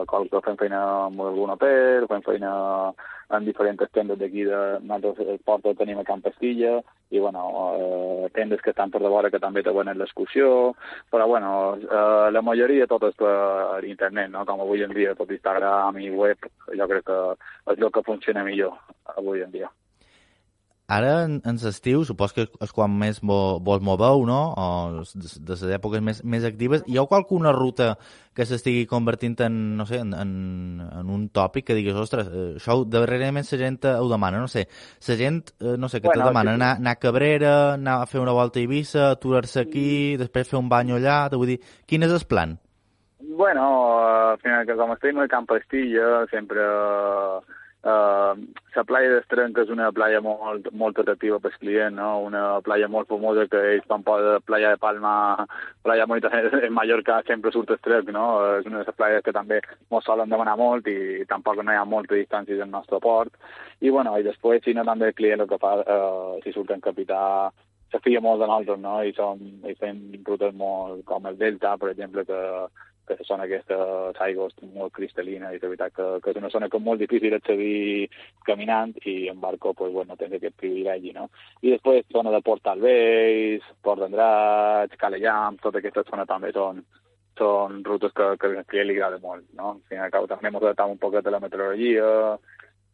Uh, 0.08 0.26
que 0.30 0.42
fem 0.44 0.58
feina 0.60 0.82
amb 1.06 1.22
algun 1.28 1.54
hotel, 1.56 2.08
fem 2.10 2.24
feina 2.26 2.52
en 3.30 3.44
diferents 3.46 3.90
tendes 3.94 4.18
d'aquí 4.18 4.44
de 4.44 4.58
nosaltres 4.82 5.42
porta 5.46 5.74
tenim 5.78 6.00
a 6.00 6.04
Camp 6.06 6.22
Castilla 6.24 6.80
i 7.10 7.18
bueno, 7.18 7.42
eh, 7.78 8.30
tendes 8.34 8.62
que 8.62 8.70
estan 8.70 8.90
per 8.90 9.00
de 9.02 9.12
vora 9.12 9.30
que 9.30 9.38
també 9.42 9.62
te 9.62 9.74
venen 9.74 9.98
l'excursió 9.98 10.72
però 11.12 11.26
bueno, 11.30 11.52
eh, 11.78 12.30
la 12.34 12.42
majoria 12.42 12.88
tot 12.90 13.06
és 13.06 13.14
per 13.18 13.84
internet, 13.86 14.32
no? 14.34 14.44
com 14.46 14.64
avui 14.64 14.82
en 14.82 14.94
dia 14.94 15.14
tot 15.18 15.30
Instagram 15.30 16.00
i 16.02 16.10
web, 16.10 16.50
jo 16.74 16.90
crec 16.90 17.06
que 17.06 17.20
és 17.74 17.78
el 17.78 17.92
que 17.94 18.06
funciona 18.06 18.46
millor 18.46 18.74
avui 19.16 19.46
en 19.46 19.54
dia. 19.54 19.70
Ara, 20.90 21.10
en, 21.22 21.36
en 21.46 21.58
l'estiu, 21.62 22.00
supos 22.02 22.32
que 22.34 22.48
és 22.50 22.72
quan 22.74 22.90
més 22.98 23.20
vo, 23.22 23.60
vos 23.62 23.82
moveu, 23.86 24.24
no? 24.26 24.38
O 24.58 25.02
de, 25.06 25.28
de 25.38 25.54
les 25.54 25.74
èpoques 25.76 26.02
més, 26.02 26.22
més 26.26 26.46
actives. 26.48 26.82
Hi 26.90 26.98
ha 26.98 27.04
qualcuna 27.06 27.52
ruta 27.54 27.92
que 28.34 28.46
s'estigui 28.46 28.88
convertint 28.90 29.36
en, 29.46 29.60
no 29.78 29.86
sé, 29.86 30.00
en, 30.02 30.10
en, 30.18 30.32
en 30.82 31.12
un 31.14 31.28
tòpic 31.30 31.68
que 31.68 31.76
digues, 31.78 31.94
ostres, 31.94 32.32
eh, 32.34 32.46
això 32.58 32.80
darrerament 32.90 33.46
la 33.46 33.60
gent 33.60 33.78
ho 33.92 34.08
demana, 34.10 34.40
no 34.42 34.50
sé. 34.50 34.66
La 35.06 35.18
gent, 35.20 35.54
eh, 35.60 35.76
no 35.78 35.92
sé, 35.92 36.00
que 36.00 36.10
bueno, 36.10 36.24
te 36.24 36.32
demana 36.32 36.56
anar, 36.58 36.72
anar 36.82 36.96
a 36.96 37.02
Cabrera, 37.04 37.54
anar 37.76 38.00
a 38.00 38.10
fer 38.10 38.24
una 38.24 38.34
volta 38.34 38.58
a 38.58 38.64
Eivissa, 38.64 39.12
aturar-se 39.12 39.62
aquí, 39.62 40.16
després 40.18 40.50
fer 40.50 40.58
un 40.58 40.72
bany 40.72 40.90
allà, 40.96 41.20
te 41.30 41.38
vull 41.38 41.54
dir, 41.54 41.60
quin 41.86 42.02
és 42.08 42.16
el 42.18 42.26
plan? 42.26 42.58
Bueno, 43.38 43.70
al 44.32 44.42
final, 44.42 44.66
que 44.66 44.74
com 44.74 44.90
estem 44.98 45.22
al 45.22 45.30
Camp 45.30 45.54
Estilla, 45.54 46.26
sempre... 46.34 46.66
Uh 47.80 48.50
la 48.76 48.84
playa 48.86 49.10
d'Estrenc 49.10 49.58
és 49.58 49.70
una 49.72 49.88
playa 49.92 50.20
molt, 50.22 50.68
molt 50.78 50.98
atractiva 51.02 51.40
pel 51.42 51.54
client, 51.58 51.96
no? 51.98 52.10
una 52.26 52.60
playa 52.62 52.88
molt 52.88 53.08
famosa 53.10 53.46
que 53.50 53.60
ells 53.72 53.86
quan 53.88 54.04
posa 54.06 54.38
playa 54.46 54.70
de 54.74 54.78
Palma, 54.78 55.46
playa 55.82 56.06
bonita 56.06 56.30
en 56.66 56.72
Mallorca 56.72 57.20
sempre 57.26 57.50
surt 57.50 57.72
Estrenc, 57.74 58.12
no? 58.14 58.26
és 58.60 58.68
una 58.70 58.80
de 58.80 58.84
les 58.86 58.96
playes 58.96 59.24
que 59.26 59.34
també 59.34 59.58
ens 59.60 60.06
solen 60.06 60.30
demanar 60.30 60.56
molt 60.60 60.86
i 60.90 61.24
tampoc 61.30 61.62
no 61.64 61.74
hi 61.74 61.80
ha 61.80 61.84
molta 61.84 62.14
distància 62.14 62.60
del 62.60 62.70
nostre 62.70 63.00
port. 63.02 63.34
I, 63.80 63.90
bueno, 63.90 64.14
i 64.18 64.26
després, 64.26 64.62
si 64.64 64.74
no, 64.76 64.84
també 64.86 65.10
el 65.10 65.18
client 65.18 65.42
el 65.42 65.50
que 65.50 65.58
fa, 65.58 65.74
uh, 65.80 66.38
si 66.44 66.52
surt 66.54 66.70
en 66.70 66.84
capità, 66.84 67.50
se 67.90 67.98
fia 68.04 68.20
molt 68.22 68.38
de 68.38 68.46
nosaltres, 68.46 68.78
no? 68.84 69.00
I, 69.02 69.10
som, 69.16 69.40
i 69.66 69.74
fem 69.80 69.98
rutes 70.26 70.54
molt 70.54 71.02
com 71.08 71.26
el 71.26 71.38
Delta, 71.40 71.74
per 71.80 71.90
exemple, 71.90 72.22
que 72.28 72.40
que 73.10 73.16
la 73.18 73.26
zona 73.26 73.46
aquesta 73.48 73.76
aigües 74.26 74.54
molt 74.74 74.94
cristal·lina 74.94 75.50
i 75.54 75.58
de 75.58 75.70
veritat 75.72 75.94
que, 75.96 76.06
que 76.22 76.30
és 76.32 76.38
una 76.38 76.50
zona 76.54 76.68
que 76.70 76.78
és 76.78 76.86
molt 76.86 77.02
difícil 77.02 77.34
d'accedir 77.34 78.06
caminant 78.46 78.94
i 79.02 79.16
en 79.32 79.40
barco 79.42 79.74
pues, 79.74 79.92
bueno, 79.92 80.16
tens 80.20 80.36
aquest 80.36 80.56
privilegi, 80.60 81.14
no? 81.16 81.28
I 81.62 81.74
després 81.74 82.06
zona 82.14 82.32
de 82.34 82.42
Port 82.46 82.70
Albeis, 82.70 83.66
Port 83.82 84.04
d'Andrats, 84.04 84.98
Calellam, 85.00 85.58
tota 85.64 85.82
aquesta 85.82 86.06
zona 86.10 86.28
també 86.30 86.52
són, 86.54 86.84
són 87.40 87.82
rutes 87.84 88.14
que, 88.14 88.32
que 88.38 88.54
client 88.70 88.90
li 88.90 88.98
agrada 88.98 89.18
molt, 89.24 89.48
no? 89.58 89.76
Al 89.76 89.84
final 89.90 90.14
cabo 90.14 90.30
també 90.30 90.50
hem 90.50 90.60
adaptat 90.60 90.94
un 90.94 91.02
poc 91.02 91.18
de 91.18 91.34
la 91.34 91.42
meteorologia, 91.42 92.38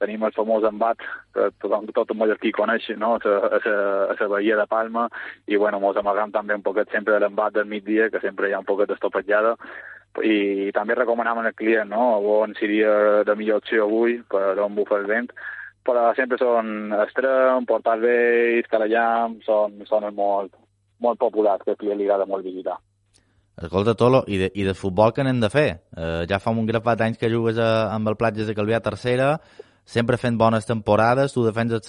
tenim 0.00 0.24
el 0.26 0.34
famós 0.36 0.64
embat 0.68 1.00
que 1.34 1.50
tothom, 1.62 1.86
tot 1.96 2.10
el 2.12 2.18
mallorquí 2.20 2.52
coneix, 2.52 2.88
no? 3.00 3.14
a 3.16 4.16
la 4.20 4.28
bahia 4.28 4.56
de 4.60 4.66
Palma, 4.68 5.06
i 5.48 5.56
bueno, 5.56 5.80
mos 5.80 5.96
amagam 5.96 6.32
també 6.32 6.56
un 6.56 6.64
poquet 6.66 6.92
sempre 6.92 7.14
de 7.14 7.20
l'embat 7.24 7.54
del 7.56 7.68
migdia, 7.70 8.10
que 8.12 8.20
sempre 8.20 8.48
hi 8.48 8.56
ha 8.56 8.60
un 8.60 8.68
poquet 8.68 8.92
d'estopatjada, 8.92 9.56
i 10.24 10.70
també 10.76 10.94
recomanàvem 10.96 11.48
al 11.48 11.58
client 11.58 11.90
no? 11.90 12.16
on 12.38 12.54
seria 12.58 13.22
de 13.26 13.34
millor 13.36 13.60
opció 13.60 13.84
avui 13.84 14.20
per 14.30 14.56
on 14.62 14.74
bufa 14.78 14.96
el 15.00 15.06
vent 15.10 15.28
però 15.86 16.10
sempre 16.18 16.38
són 16.40 16.90
Estrem, 17.04 17.66
Portal 17.68 18.02
Vells, 18.02 18.66
Calellam, 18.70 19.38
són 19.46 19.78
són 19.86 20.08
molt, 20.16 20.56
molt 21.02 21.20
populars, 21.20 21.62
que 21.62 21.76
client 21.78 22.00
li 22.00 22.08
agrada 22.08 22.26
molt 22.26 22.46
visitar. 22.46 22.78
Escolta, 23.56 23.94
Tolo, 23.96 24.24
i 24.28 24.40
de, 24.40 24.50
i 24.52 24.66
de 24.66 24.74
futbol 24.76 25.14
que 25.16 25.24
n'hem 25.24 25.38
de 25.40 25.48
fer? 25.52 25.68
Eh, 25.96 26.24
ja 26.28 26.40
fa 26.42 26.52
un 26.52 26.66
grapat 26.68 26.98
d'anys 27.00 27.20
que 27.20 27.30
jugues 27.32 27.56
a, 27.62 27.88
amb 27.94 28.10
el 28.10 28.18
Platges 28.20 28.50
de 28.50 28.56
Calvià 28.58 28.82
tercera, 28.84 29.36
sempre 29.86 30.18
fent 30.18 30.36
bones 30.36 30.66
temporades, 30.66 31.32
tu 31.32 31.44
defenses 31.46 31.88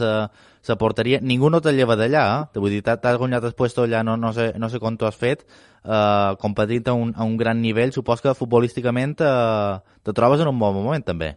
la 0.67 0.75
porteria, 0.77 1.19
ningú 1.21 1.49
no 1.49 1.61
te 1.63 1.73
lleva 1.73 1.95
d'allà, 1.97 2.23
eh? 2.53 2.59
Vull 2.61 2.77
dir, 2.77 2.83
t'has 2.85 3.17
guanyat 3.17 3.47
el 3.47 3.55
puesto 3.57 3.83
allà, 3.87 4.03
no, 4.03 4.17
no, 4.19 4.33
sé, 4.35 4.51
no 4.59 4.69
sé 4.69 4.79
com 4.83 4.97
t'ho 4.99 5.07
has 5.09 5.17
fet, 5.17 5.45
eh, 5.83 6.35
competint 6.41 6.91
a 6.91 6.93
un, 6.93 7.13
a 7.15 7.25
un 7.25 7.37
gran 7.39 7.61
nivell, 7.63 7.95
supos 7.95 8.21
que 8.21 8.35
futbolísticament 8.37 9.17
eh, 9.23 9.79
te 10.03 10.13
trobes 10.13 10.43
en 10.43 10.53
un 10.53 10.59
bon 10.59 10.75
moment, 10.75 11.03
també. 11.07 11.35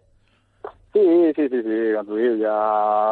Sí, 1.01 1.33
sí, 1.35 1.49
sí, 1.49 1.63
sí, 1.63 1.77
com 1.97 2.05
tu 2.05 2.17
dius, 2.19 2.35
ja, 2.43 2.53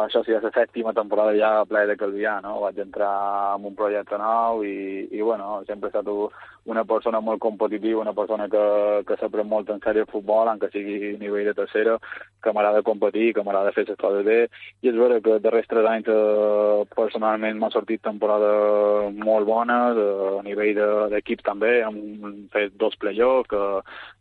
això 0.05 0.21
sí, 0.21 0.33
és 0.37 0.43
la 0.45 0.51
sèptima 0.53 0.91
temporada 0.93 1.33
ja 1.33 1.49
a 1.61 1.65
ple 1.65 1.87
de 1.89 1.95
Calvià, 1.97 2.35
no? 2.45 2.59
Vaig 2.61 2.77
entrar 2.83 3.09
en 3.55 3.65
un 3.65 3.77
projecte 3.79 4.19
nou 4.21 4.61
i, 4.61 5.07
i 5.09 5.23
bueno, 5.25 5.63
sempre 5.65 5.89
he 5.89 5.93
estat 5.93 6.11
una 6.69 6.83
persona 6.85 7.19
molt 7.19 7.39
competitiva, 7.41 8.01
una 8.01 8.13
persona 8.13 8.45
que, 8.51 8.61
que 9.07 9.17
s'aprèn 9.17 9.47
molt 9.49 9.71
en 9.73 9.81
sèrio 9.81 10.05
el 10.05 10.11
futbol, 10.11 10.51
encara 10.51 10.71
sigui 10.73 11.15
a 11.15 11.21
nivell 11.21 11.49
de 11.49 11.55
tercera, 11.57 11.95
que 12.43 12.53
m'agrada 12.53 12.83
competir, 12.85 13.31
que 13.33 13.43
m'agrada 13.43 13.73
fer 13.73 13.87
les 13.87 13.97
coses 13.97 14.25
bé, 14.27 14.37
i 14.83 14.91
és 14.91 14.99
vera 14.99 15.17
que 15.25 15.39
de 15.41 15.63
tres 15.71 15.89
anys 15.89 16.11
eh, 16.13 16.85
personalment 16.93 17.57
m'ha 17.57 17.71
sortit 17.73 18.03
temporada 18.05 18.51
molt 19.17 19.49
bona, 19.49 19.79
de, 19.97 20.07
a 20.37 20.43
nivell 20.45 20.77
d'equip 21.15 21.41
de, 21.41 21.47
també, 21.49 21.73
hem 21.87 22.45
fet 22.53 22.77
dos 22.77 22.95
play-offs, 23.01 23.49
que 23.49 23.63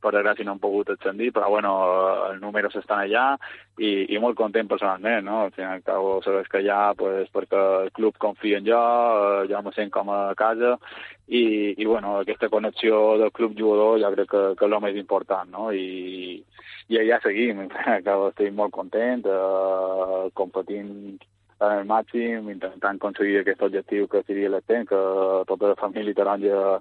per 0.00 0.14
gràcia 0.16 0.46
no 0.46 0.56
han 0.56 0.62
pogut 0.62 0.94
ascendir, 0.94 1.34
però 1.36 1.50
bueno, 1.52 1.74
els 2.30 2.40
números 2.40 2.80
estan 2.80 3.04
allà, 3.04 3.34
i, 3.78 3.90
i 4.14 4.18
molt 4.18 4.36
content 4.38 4.68
personalment, 4.70 5.24
no? 5.26 5.42
Al 5.46 5.52
final 5.54 5.82
cabo 5.86 6.18
sabes 6.22 6.48
que 6.50 6.62
ja, 6.66 6.94
pues, 6.98 7.30
perquè 7.34 7.60
el 7.84 7.92
club 7.94 8.18
confia 8.18 8.58
en 8.58 8.66
jo, 8.66 8.80
eh, 9.42 9.46
jo 9.50 9.62
me 9.62 9.72
sent 9.76 9.92
com 9.94 10.10
a 10.10 10.34
casa 10.38 10.74
i, 11.26 11.74
i 11.76 11.86
bueno, 11.86 12.18
aquesta 12.18 12.50
connexió 12.50 13.18
del 13.18 13.32
club 13.32 13.54
jugador 13.58 14.00
jo 14.02 14.12
crec 14.16 14.30
que, 14.34 14.44
que 14.58 14.66
és 14.66 14.72
el 14.72 14.84
més 14.84 14.98
important, 14.98 15.50
no? 15.54 15.70
I, 15.72 16.42
i 16.88 17.02
ja 17.06 17.20
seguim, 17.22 17.66
acabo, 17.98 18.30
estic 18.32 18.54
molt 18.54 18.74
content, 18.74 19.26
eh, 19.26 20.22
competint 20.34 21.18
en 21.58 21.72
el 21.80 21.86
màxim, 21.90 22.50
intentant 22.50 22.98
aconseguir 23.00 23.40
aquest 23.40 23.62
objectiu 23.66 24.06
que 24.10 24.22
seria 24.26 24.50
l'extent, 24.52 24.86
que 24.90 25.00
tota 25.50 25.72
la 25.72 25.78
família 25.78 26.14
taronja 26.14 26.78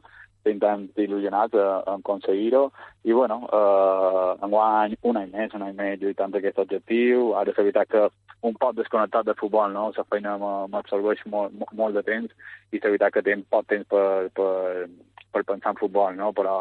tan 0.61 0.87
il·lusionats 0.95 1.55
a, 1.59 1.65
a 1.83 1.95
aconseguir-ho 1.97 2.63
i 3.03 3.13
bueno, 3.13 3.41
eh, 3.53 4.31
enguany 4.45 4.95
un 5.09 5.19
any 5.21 5.33
més, 5.33 5.53
un 5.57 5.65
any 5.67 5.75
més 5.75 5.99
lluitant 6.01 6.33
aquest 6.35 6.59
objectiu, 6.63 7.33
ara 7.39 7.51
és 7.51 7.59
veritat 7.59 7.91
que 7.91 8.07
un 8.47 8.55
poc 8.61 8.75
desconnectat 8.77 9.27
de 9.27 9.35
futbol, 9.39 9.71
no? 9.73 9.91
La 9.97 10.07
feina 10.11 10.37
m'absorbeix 10.39 11.23
molt, 11.33 11.53
molt 11.73 11.97
de 11.97 12.03
temps 12.07 12.31
i 12.71 12.79
és 12.79 12.85
veritat 12.85 13.13
que 13.13 13.25
tinc 13.25 13.47
poc 13.53 13.67
temps 13.67 13.87
per, 13.91 14.29
per, 14.37 14.87
per 15.33 15.43
pensar 15.51 15.75
en 15.75 15.81
futbol, 15.81 16.15
no? 16.15 16.33
Però, 16.37 16.57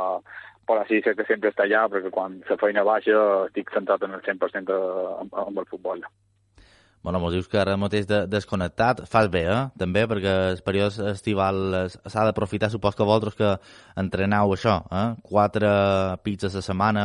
però 0.66 0.86
sí 0.88 1.02
sé 1.02 1.14
que 1.14 1.26
sempre 1.28 1.52
està 1.52 1.66
allà 1.66 1.86
perquè 1.92 2.12
quan 2.14 2.40
la 2.48 2.60
feina 2.62 2.86
baixa 2.86 3.18
estic 3.46 3.70
centrat 3.74 4.02
en 4.02 4.16
el 4.18 4.24
100% 4.26 4.80
amb, 5.22 5.36
amb 5.46 5.62
el 5.62 5.68
futbol. 5.70 6.02
Bueno, 7.06 7.20
mos 7.20 7.30
dius 7.30 7.46
que 7.46 7.60
ara 7.62 7.76
mateix 7.78 8.08
de, 8.10 8.16
desconnectat, 8.26 9.04
fas 9.06 9.28
bé, 9.30 9.44
eh? 9.46 9.58
També, 9.78 10.00
perquè 10.10 10.30
el 10.48 10.56
període 10.66 11.12
estival 11.12 11.76
s'ha 11.94 12.24
d'aprofitar, 12.26 12.66
supos 12.72 12.96
que 12.98 13.06
vosaltres 13.06 13.36
que 13.38 13.50
entrenau 14.02 14.50
això, 14.56 14.74
eh? 14.90 15.04
Quatre 15.28 15.70
pizzas 16.26 16.56
a 16.58 16.64
setmana 16.66 17.04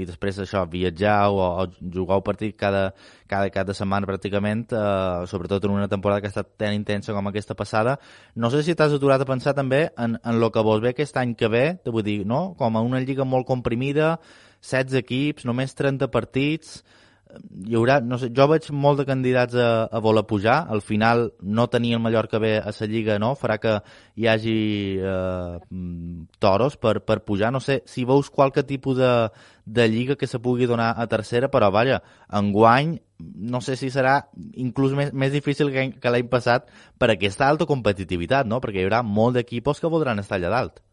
i 0.00 0.08
després 0.08 0.40
això, 0.46 0.62
viatjau 0.72 1.36
o, 1.36 1.50
o 1.60 1.92
jugau 1.92 2.24
partit 2.24 2.56
cada, 2.56 2.86
cada, 3.28 3.52
cada 3.52 3.76
setmana 3.76 4.08
pràcticament, 4.08 4.64
eh, 4.72 5.28
sobretot 5.28 5.68
en 5.68 5.76
una 5.76 5.92
temporada 5.92 6.24
que 6.24 6.32
ha 6.32 6.36
estat 6.38 6.56
tan 6.64 6.72
intensa 6.80 7.12
com 7.12 7.28
aquesta 7.28 7.52
passada. 7.52 7.98
No 8.40 8.48
sé 8.48 8.64
si 8.64 8.72
t'has 8.72 8.96
aturat 8.96 9.20
a 9.20 9.28
pensar 9.28 9.52
també 9.52 9.90
en, 9.92 10.16
en 10.24 10.40
lo 10.40 10.54
que 10.56 10.64
vols 10.64 10.80
ve 10.80 10.96
aquest 10.96 11.20
any 11.20 11.36
que 11.36 11.52
ve, 11.52 11.66
vull 11.84 12.08
dir, 12.08 12.22
no? 12.24 12.54
Com 12.56 12.80
a 12.80 12.86
una 12.88 13.04
lliga 13.04 13.28
molt 13.28 13.44
comprimida, 13.52 14.14
16 14.64 15.02
equips, 15.04 15.44
només 15.44 15.76
30 15.76 16.08
partits 16.08 16.78
hi 17.66 17.76
haurà, 17.78 17.98
no 18.04 18.18
sé, 18.20 18.28
jo 18.36 18.46
veig 18.50 18.66
molt 18.70 19.00
de 19.00 19.06
candidats 19.08 19.56
a, 19.58 19.86
a 19.86 20.00
voler 20.04 20.24
pujar, 20.28 20.56
al 20.70 20.82
final 20.84 21.26
no 21.40 21.66
tenir 21.72 21.94
el 21.96 22.02
Mallorca 22.04 22.38
bé 22.42 22.58
a 22.58 22.72
la 22.74 22.88
Lliga, 22.90 23.18
no? 23.18 23.32
Farà 23.40 23.58
que 23.62 23.74
hi 24.16 24.28
hagi 24.28 24.56
eh, 25.00 25.58
toros 26.38 26.76
per, 26.76 27.00
per 27.00 27.20
pujar, 27.24 27.52
no 27.52 27.60
sé 27.60 27.82
si 27.86 28.04
veus 28.04 28.30
qualque 28.30 28.62
tipus 28.62 28.98
de, 28.98 29.12
de 29.64 29.88
Lliga 29.88 30.16
que 30.16 30.26
se 30.26 30.38
pugui 30.38 30.66
donar 30.66 30.92
a 30.96 31.06
tercera, 31.06 31.48
però 31.48 31.70
vaja, 31.70 32.02
enguany 32.30 32.98
no 33.18 33.60
sé 33.64 33.76
si 33.80 33.90
serà 33.90 34.18
inclús 34.60 34.92
més, 34.92 35.12
més 35.12 35.32
difícil 35.32 35.70
que, 35.72 35.90
que 36.00 36.12
l'any 36.12 36.28
passat 36.28 36.68
per 36.98 37.10
aquesta 37.10 37.48
alta 37.48 37.66
competitivitat, 37.66 38.46
no? 38.46 38.60
Perquè 38.60 38.82
hi 38.82 38.88
haurà 38.88 39.02
molt 39.02 39.38
d'equipos 39.38 39.80
que 39.80 39.90
voldran 39.90 40.20
estar 40.20 40.38
allà 40.38 40.52
dalt. 40.52 40.83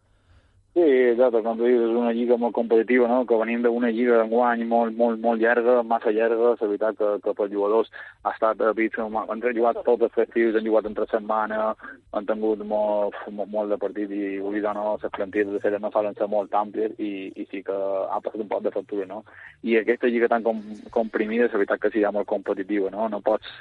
Sí, 0.73 0.79
exacte, 0.79 1.41
com 1.43 1.57
tu 1.59 1.65
dius, 1.67 1.81
és 1.83 1.97
una 1.99 2.13
lliga 2.15 2.37
molt 2.39 2.53
competitiva, 2.55 3.03
no? 3.11 3.25
que 3.27 3.35
venim 3.35 3.59
d'una 3.65 3.89
lliga 3.91 4.21
d'enguany 4.21 4.61
molt, 4.69 4.93
molt, 4.95 5.17
molt 5.19 5.41
llarga, 5.43 5.73
massa 5.83 6.13
llarga, 6.15 6.53
la 6.53 6.69
veritat 6.69 6.95
que, 6.95 7.09
que 7.25 7.33
per 7.35 7.47
jugadors 7.51 7.89
ha 8.23 8.31
estat, 8.31 8.63
eh, 8.63 8.71
vist, 8.77 8.95
han 9.03 9.43
jugat 9.57 9.81
tots 9.83 10.07
els 10.07 10.15
festius, 10.15 10.55
han 10.55 10.69
jugat 10.69 10.87
entre 10.87 11.09
setmana, 11.11 11.73
han 12.15 12.29
tingut 12.29 12.63
molt, 12.71 13.19
molt, 13.35 13.51
molt 13.51 13.75
de 13.75 13.79
partit 13.83 14.15
i 14.15 14.39
oblidar 14.39 14.71
no, 14.79 14.95
les 14.95 15.11
plantilles 15.19 15.51
de 15.51 15.59
ser 15.59 15.75
no 15.75 15.91
solen 15.91 16.15
ser 16.15 16.31
molt 16.31 16.55
àmplies 16.55 16.95
i, 17.03 17.11
i 17.35 17.47
sí 17.51 17.65
que 17.67 17.75
ha 17.75 18.23
passat 18.23 18.39
un 18.39 18.51
poc 18.55 18.63
de 18.63 18.71
factura, 18.71 19.09
no? 19.11 19.25
I 19.67 19.75
aquesta 19.81 20.07
lliga 20.07 20.31
tan 20.31 20.47
com, 20.47 20.63
comprimida, 20.95 21.51
la 21.51 21.65
veritat 21.65 21.83
que 21.83 21.91
sí, 21.97 22.07
molt 22.15 22.31
competitiva, 22.31 22.95
no? 22.95 23.11
No 23.11 23.19
pots 23.19 23.51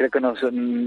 crec 0.00 0.14
que 0.16 0.20
no, 0.24 0.32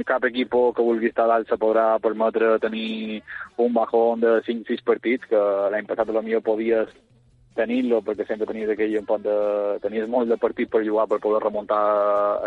cap 0.10 0.26
equip 0.26 0.56
que 0.74 0.86
vulgui 0.86 1.12
estar 1.12 1.28
dalt 1.30 1.50
se 1.50 1.58
podrà 1.62 2.00
permetre 2.02 2.58
tenir 2.64 3.22
un 3.62 3.74
bajón 3.74 4.24
de 4.26 4.40
5-6 4.48 4.82
partits, 4.88 5.30
que 5.30 5.42
l'any 5.70 5.86
passat 5.86 6.10
potser 6.10 6.42
podies 6.42 6.90
tenir-lo 7.54 8.02
perquè 8.02 8.26
sempre 8.26 8.50
tenies 8.50 8.72
aquell 8.74 8.96
de... 9.22 9.38
tenies 9.86 10.10
molt 10.10 10.30
de 10.30 10.38
partit 10.42 10.70
per 10.74 10.82
jugar 10.82 11.06
per 11.08 11.22
poder 11.22 11.44
remuntar 11.44 11.82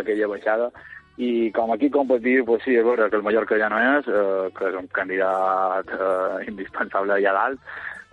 aquella 0.03 0.31
baixada. 0.35 0.71
I 1.17 1.51
com 1.55 1.71
aquí 1.73 1.89
competir, 1.89 2.43
pues 2.45 2.65
sí, 2.67 2.75
és 2.77 2.85
vera 2.85 3.07
que 3.09 3.17
el 3.17 3.23
Mallorca 3.23 3.57
ja 3.57 3.71
no 3.73 3.79
és, 3.79 4.09
eh, 4.11 4.51
que 4.59 4.67
és 4.69 4.75
un 4.77 4.91
candidat 4.93 5.89
eh, 5.95 6.49
indispensable 6.51 7.15
allà 7.15 7.33
dalt, 7.39 7.63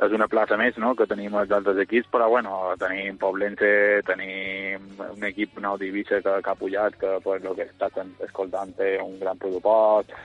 és 0.02 0.14
una 0.16 0.28
plaça 0.28 0.58
més 0.58 0.78
no?, 0.82 0.94
que 0.98 1.08
tenim 1.10 1.36
els 1.38 1.52
altres 1.54 1.78
equips, 1.86 2.10
però 2.12 2.28
bueno, 2.32 2.58
tenim 2.82 3.18
Poblense, 3.22 4.02
tenim 4.08 4.88
un 5.06 5.28
equip 5.30 5.60
nou 5.62 5.78
d'Ibissa 5.78 6.22
que, 6.26 6.40
que 6.42 6.54
ha 6.54 6.60
pujat, 6.60 6.98
que 7.00 7.18
per 7.24 7.38
el 7.40 7.52
que 7.60 7.68
està 7.70 7.92
escoltant 8.26 8.74
té 8.80 8.96
un 9.04 9.20
gran 9.22 9.38
pressupost, 9.38 10.16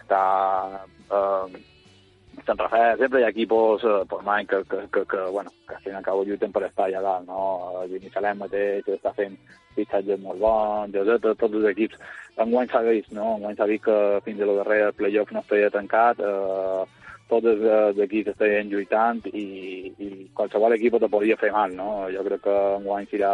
està 0.00 0.22
eh, 1.12 1.60
Sant 2.46 2.58
Rafael, 2.58 2.98
sempre 2.98 3.20
hi 3.20 3.24
ha 3.26 3.32
equipos 3.32 3.82
eh, 3.84 4.02
per 4.08 4.20
mai 4.24 4.46
que, 4.46 4.62
que, 4.70 4.84
que, 4.94 5.04
que, 5.10 5.22
bueno, 5.34 5.50
que 5.68 5.74
al 5.74 5.82
fin 5.84 5.92
i 5.92 5.96
al 5.98 6.04
cabo 6.06 6.24
lluiten 6.24 6.52
per 6.54 6.62
estar 6.66 6.86
allà 6.86 7.02
dalt, 7.04 7.26
no? 7.28 7.40
El 7.82 7.90
Binissalem 7.96 8.44
mateix 8.44 8.86
està 8.94 9.12
fent 9.16 9.34
fitxatges 9.76 10.20
molt 10.22 10.40
bons, 10.42 10.94
tots, 10.94 11.26
tots 11.42 11.58
els 11.58 11.66
equips. 11.72 11.98
Enguany 12.44 12.70
s'ha 12.70 12.84
vist, 12.86 13.10
no? 13.16 13.34
Enguany 13.36 13.58
s'ha 13.58 13.68
vist 13.70 13.84
que 13.88 13.98
fins 14.26 14.40
a 14.40 14.48
la 14.48 14.56
darrera 14.60 14.94
playoff 15.00 15.34
no 15.34 15.42
estaria 15.42 15.72
tancat, 15.74 16.22
eh, 16.22 16.97
tots 17.28 17.48
els 17.48 17.98
equips 18.04 18.32
estaven 18.32 18.70
lluitant 18.72 19.20
i, 19.32 19.44
i 20.00 20.08
qualsevol 20.36 20.74
equip 20.76 20.96
te 21.00 21.10
podia 21.12 21.36
fer 21.40 21.50
mal, 21.52 21.74
no? 21.76 21.90
Jo 22.12 22.24
crec 22.26 22.42
que 22.46 22.56
enguany 22.78 23.08
serà 23.10 23.32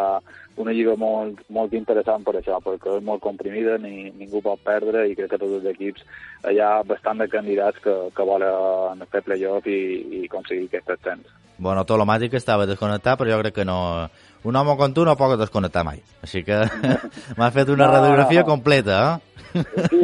una 0.63 0.75
lliga 0.75 0.97
molt, 0.99 1.45
molt 1.55 1.75
interessant 1.79 2.27
per 2.27 2.37
això, 2.39 2.59
perquè 2.65 2.99
és 2.99 3.07
molt 3.07 3.23
comprimida, 3.23 3.79
ni, 3.79 4.11
ningú 4.19 4.43
pot 4.43 4.63
perdre 4.67 5.07
i 5.09 5.17
crec 5.19 5.35
que 5.35 5.41
tots 5.45 5.61
els 5.61 5.71
equips 5.75 6.05
hi 6.51 6.61
ha 6.63 6.75
bastant 6.87 7.23
de 7.23 7.31
candidats 7.31 7.83
que, 7.87 7.97
que 8.15 8.29
volen 8.29 9.07
fer 9.15 9.25
playoff 9.27 9.71
i, 9.71 9.81
i 10.21 10.27
aconseguir 10.29 10.71
aquest 10.71 10.95
ascens. 10.99 11.44
Bueno, 11.59 11.85
Tolomàtic 11.87 12.35
estava 12.35 12.67
desconnectat, 12.67 13.19
però 13.19 13.31
jo 13.31 13.43
crec 13.43 13.61
que 13.61 13.69
no... 13.69 14.09
Un 14.45 14.57
home 14.61 14.75
com 14.77 14.93
tu 14.93 15.05
no 15.09 15.15
pot 15.17 15.39
desconnectar 15.41 15.85
mai. 15.87 16.03
Així 16.25 16.43
que 16.45 16.59
m'ha 17.39 17.51
fet 17.55 17.71
una 17.73 17.87
no, 17.87 17.93
radiografia 17.95 18.43
no. 18.43 18.49
completa, 18.51 18.99
eh? 19.07 19.35
Sí, 19.55 20.01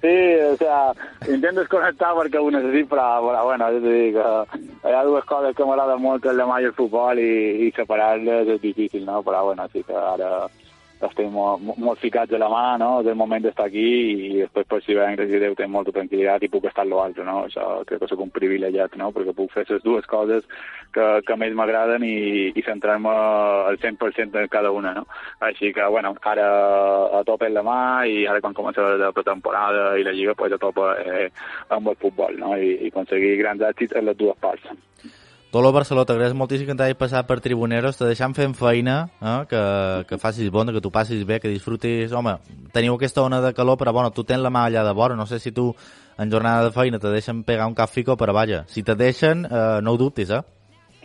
sí, 0.00 0.14
o 0.48 0.56
sea, 0.56 0.78
intento 1.28 1.60
desconectar 1.60 2.14
perquè 2.16 2.40
ho 2.40 2.48
necessit, 2.50 2.88
però, 2.88 3.04
però 3.22 3.44
bueno, 3.44 3.68
jo 3.74 3.82
t'he 3.84 3.92
dit 3.98 4.16
que 4.16 4.88
hi 4.88 4.96
ha 4.96 5.04
dues 5.04 5.28
coses 5.28 5.54
que 5.54 5.66
m'agrada 5.68 5.98
molt, 6.00 6.22
que 6.24 6.32
és 6.32 6.38
la 6.40 6.48
mà 6.48 6.58
i 6.62 6.70
el 6.70 6.74
futbol, 6.74 7.20
i, 7.20 7.68
i 7.68 7.70
separar-les 7.76 8.54
és 8.56 8.62
difícil, 8.64 9.04
no? 9.04 9.20
Però 9.26 9.44
bueno, 9.50 9.68
sí 9.74 9.84
que 9.84 9.94
ara 9.94 10.48
estem 11.06 11.30
molt, 11.32 11.62
molt 11.78 12.00
ficats 12.02 12.34
a 12.34 12.40
la 12.40 12.48
mà, 12.50 12.64
no? 12.80 12.90
Del 13.06 13.18
moment 13.18 13.44
d'estar 13.44 13.68
aquí 13.68 13.86
i 14.28 14.30
després 14.40 14.66
per 14.66 14.80
si 14.82 14.96
veiem 14.98 15.16
que 15.18 15.26
Déu 15.38 15.54
té 15.54 15.68
molta 15.70 15.92
tranquil·litat 15.94 16.42
i 16.42 16.50
puc 16.50 16.66
estar 16.66 16.82
a 16.82 16.88
l'altre, 16.90 17.24
no? 17.24 17.44
Això 17.46 17.84
crec 17.86 18.02
que 18.02 18.08
soc 18.10 18.24
un 18.24 18.32
privilegiat, 18.34 18.96
no? 18.98 19.12
Perquè 19.14 19.34
puc 19.36 19.52
fer 19.54 19.64
les 19.68 19.84
dues 19.84 20.06
coses 20.10 20.46
que, 20.94 21.06
que 21.26 21.36
més 21.38 21.54
m'agraden 21.54 22.02
i, 22.06 22.50
i 22.58 22.64
centrar-me 22.66 23.12
al 23.70 23.78
100% 23.78 24.42
en 24.42 24.50
cada 24.50 24.72
una, 24.74 24.94
no? 24.98 25.06
Així 25.46 25.72
que, 25.76 25.86
bueno, 25.86 26.14
ara 26.32 26.48
a 27.20 27.22
tope 27.24 27.48
la 27.48 27.62
mà 27.64 27.78
i 28.10 28.26
ara 28.26 28.42
quan 28.44 28.56
comença 28.56 28.84
la 28.98 29.12
pretemporada 29.16 29.94
i 29.98 30.04
la 30.06 30.12
lliga, 30.16 30.34
pues 30.34 30.52
a 30.52 30.60
tope 30.60 30.90
eh, 31.04 31.30
amb 31.74 31.94
el 31.94 31.96
futbol, 32.02 32.36
no? 32.42 32.56
I, 32.56 32.74
i 32.82 32.92
aconseguir 32.92 33.38
grans 33.40 33.64
èxits 33.72 33.96
en 33.96 34.10
les 34.10 34.18
dues 34.18 34.36
parts. 34.42 34.68
Tolo 35.48 35.70
Barceló, 35.72 36.02
t'agraeix 36.04 36.34
moltíssim 36.36 36.68
que 36.68 36.74
t'hagis 36.76 36.98
passat 37.00 37.24
per 37.24 37.38
Tribuneros, 37.40 37.96
te 37.96 38.04
deixant 38.04 38.34
fent 38.36 38.52
feina, 38.52 38.98
eh? 39.16 39.38
que, 39.48 39.60
que 40.10 40.18
facis 40.20 40.50
bona, 40.52 40.74
que 40.76 40.82
tu 40.84 40.90
passis 40.92 41.22
bé, 41.24 41.38
que 41.40 41.48
disfrutis... 41.48 42.12
Home, 42.12 42.34
teniu 42.74 42.98
aquesta 42.98 43.24
ona 43.24 43.38
de 43.40 43.54
calor, 43.56 43.78
però 43.80 43.94
bueno, 43.96 44.10
tu 44.12 44.26
tens 44.28 44.44
la 44.44 44.52
mà 44.52 44.66
allà 44.68 44.82
de 44.84 44.92
vora, 44.92 45.16
no 45.16 45.24
sé 45.24 45.38
si 45.40 45.54
tu 45.56 45.70
en 46.20 46.28
jornada 46.28 46.66
de 46.66 46.74
feina 46.76 47.00
te 47.00 47.08
deixen 47.08 47.40
pegar 47.48 47.70
un 47.70 47.78
cap 47.78 47.88
fico, 47.88 48.18
però 48.20 48.36
vaja, 48.36 48.66
si 48.68 48.84
te 48.84 48.92
deixen, 48.92 49.46
eh, 49.48 49.80
no 49.80 49.96
ho 49.96 50.00
dubtis, 50.04 50.36
eh? 50.36 50.42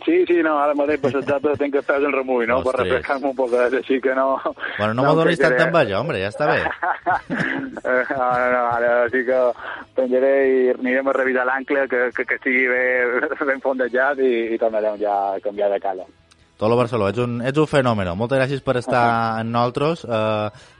Sí, 0.02 0.24
sí, 0.26 0.40
no, 0.44 0.56
ara 0.60 0.74
mateix 0.76 0.98
per 1.00 1.12
exacte 1.14 1.54
tenc 1.60 1.76
que 1.76 1.82
fer 1.86 1.96
el 2.02 2.12
remull, 2.12 2.42
no? 2.48 2.58
Ostres. 2.58 2.74
Per 2.74 2.82
refrescar-me 2.82 3.30
un 3.30 3.36
poc, 3.38 3.54
així 3.78 4.00
que 4.04 4.16
no... 4.18 4.26
Bueno, 4.76 4.90
no, 4.90 4.98
no 4.98 5.06
m'ho 5.06 5.14
donis 5.22 5.40
tant 5.40 5.54
enveja, 5.64 6.00
home, 6.00 6.18
ja 6.20 6.32
està 6.32 6.48
bé. 6.50 6.58
no, 7.30 7.94
no, 8.18 8.50
no, 8.52 8.64
ara 8.74 8.90
sí 9.14 9.22
que 9.28 9.38
penjaré 9.96 10.34
i 10.50 10.58
anirem 10.74 11.08
a 11.08 11.16
revisar 11.16 11.46
l'ancle, 11.48 11.86
que, 11.88 12.10
que, 12.16 12.26
que 12.28 12.38
estigui 12.40 12.66
bé, 12.68 12.84
ben 13.52 13.64
fondejat 13.64 14.20
i, 14.20 14.34
i 14.52 14.60
tornarem 14.60 15.00
ja 15.00 15.16
a 15.30 15.40
canviar 15.44 15.70
de 15.72 15.80
cala. 15.86 16.06
Tolo 16.60 16.76
Barceló, 16.78 17.08
ets 17.10 17.22
un, 17.22 17.40
ets 17.42 17.58
un 17.58 17.66
fenomen. 17.70 18.12
Moltes 18.18 18.38
gràcies 18.38 18.62
per 18.66 18.76
estar 18.82 19.04
amb 19.40 19.54
nosaltres. 19.54 20.04
Eh, 20.04 20.73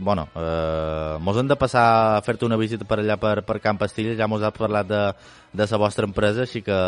bueno, 0.00 0.26
eh, 0.34 1.18
mos 1.20 1.36
hem 1.38 1.48
de 1.50 1.56
passar 1.60 1.84
a 2.16 2.22
fer-te 2.24 2.48
una 2.48 2.58
visita 2.58 2.86
per 2.88 2.98
allà 3.02 3.18
per, 3.20 3.42
per 3.46 3.60
Camp 3.60 3.82
Estilla, 3.86 4.16
ja 4.18 4.28
mos 4.30 4.42
has 4.42 4.56
parlat 4.56 4.88
de, 4.88 5.02
de 5.52 5.66
la 5.70 5.80
vostra 5.82 6.08
empresa, 6.08 6.46
així 6.48 6.64
que, 6.66 6.80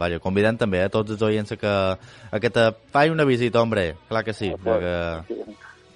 vaja, 0.00 0.22
convidem 0.22 0.56
també 0.60 0.84
a 0.84 0.92
tots 0.92 1.16
els 1.16 1.26
oients 1.26 1.56
que, 1.60 1.74
a 2.30 2.40
que 2.40 2.50
te 2.54 2.70
faci 2.94 3.12
una 3.12 3.26
visita, 3.28 3.60
hombre, 3.60 3.92
clar 4.08 4.24
que 4.24 4.36
sí, 4.36 4.52
perquè 4.54 4.96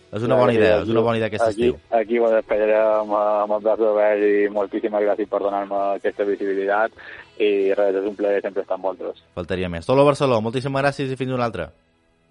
és 0.09 0.25
una 0.25 0.39
bona 0.41 0.55
idea, 0.57 0.79
és 0.81 0.89
una 0.89 1.03
bona 1.05 1.19
idea 1.19 1.29
aquest 1.29 1.45
aquí, 1.45 1.69
estiu. 1.69 1.75
Aquí 1.93 2.19
ho 2.19 2.31
despediré 2.33 2.79
amb, 2.81 3.13
amb 3.13 3.53
el 3.59 3.65
braç 3.67 3.83
obert 3.85 4.25
i 4.25 4.49
moltíssimes 4.53 5.05
gràcies 5.05 5.29
per 5.29 5.43
donar-me 5.45 5.83
aquesta 5.99 6.25
visibilitat 6.25 6.97
i 7.37 7.51
res, 7.77 8.01
és 8.01 8.09
un 8.09 8.17
plaer 8.17 8.41
sempre 8.41 8.65
estar 8.65 8.79
amb 8.79 8.89
vosaltres. 8.89 9.21
Faltaria 9.37 9.69
més. 9.69 9.87
Tolo 9.87 10.09
Barceló, 10.09 10.41
moltíssimes 10.41 10.83
gràcies 10.87 11.13
i 11.13 11.21
fins 11.21 11.37
una 11.37 11.45
altra. 11.51 11.69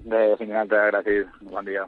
Bé, 0.02 0.26
fins 0.40 0.50
una 0.50 0.66
altra, 0.66 0.88
gràcies. 0.90 1.30
Bon 1.54 1.70
dia. 1.70 1.86